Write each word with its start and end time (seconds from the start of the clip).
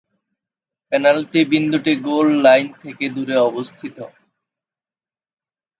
Penalty 0.91 1.41
বিন্দুটি 1.51 1.93
goal line 2.07 2.67
থেকে 2.81 3.05
দূরে 3.15 3.35
অবস্থিত। 3.49 3.97